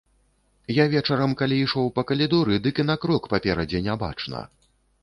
[0.75, 4.45] Я вечарам калі ішоў па калідоры, дык і на крок паперадзе не бачна.